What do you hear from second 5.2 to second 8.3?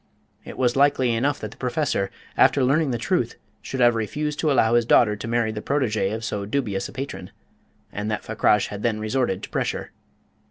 marry the protégé of so dubious a patron, and that